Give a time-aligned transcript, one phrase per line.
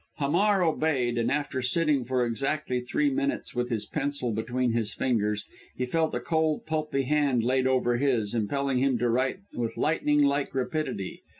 [0.17, 5.45] Hamar obeyed, and after sitting for exactly three minutes with his pencil between his fingers,
[5.77, 10.23] he felt a cold, pulpy hand laid over his, impelling him to write with lightning
[10.23, 11.21] like rapidity.